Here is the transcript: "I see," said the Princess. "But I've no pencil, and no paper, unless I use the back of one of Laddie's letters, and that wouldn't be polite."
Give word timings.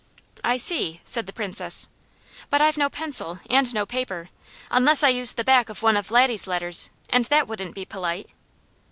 "I 0.43 0.57
see," 0.57 0.99
said 1.05 1.27
the 1.27 1.31
Princess. 1.31 1.87
"But 2.49 2.59
I've 2.59 2.75
no 2.75 2.89
pencil, 2.89 3.37
and 3.51 3.71
no 3.71 3.85
paper, 3.85 4.29
unless 4.71 5.03
I 5.03 5.09
use 5.09 5.33
the 5.33 5.43
back 5.43 5.69
of 5.69 5.83
one 5.83 5.95
of 5.95 6.09
Laddie's 6.09 6.47
letters, 6.47 6.89
and 7.11 7.25
that 7.25 7.47
wouldn't 7.47 7.75
be 7.75 7.85
polite." 7.85 8.31